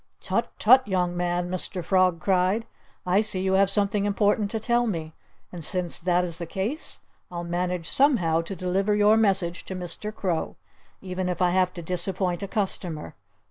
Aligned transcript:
"Tut, 0.19 0.51
tut, 0.57 0.87
young 0.87 1.15
man!" 1.15 1.47
Mr. 1.51 1.85
Frog 1.85 2.19
cried. 2.19 2.65
"I 3.05 3.21
see 3.21 3.41
you 3.41 3.53
have 3.53 3.69
something 3.69 4.05
important 4.05 4.49
to 4.49 4.59
tell 4.59 4.87
me. 4.87 5.13
And 5.51 5.63
since 5.63 5.99
that 5.99 6.23
is 6.23 6.37
the 6.37 6.47
case, 6.47 7.01
I'll 7.29 7.43
manage 7.43 7.87
somehow 7.87 8.41
to 8.41 8.55
deliver 8.55 8.95
your 8.95 9.15
message 9.15 9.63
to 9.65 9.75
Mr. 9.75 10.11
Crow, 10.11 10.55
even 11.03 11.29
if 11.29 11.39
I 11.39 11.51
have 11.51 11.71
to 11.73 11.83
disappoint 11.83 12.41
a 12.41 12.47
customer. 12.47 13.13